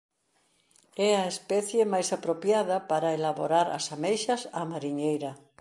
[1.09, 5.31] É a especie máis apropiada para elaborar as ameixas á mariñeira.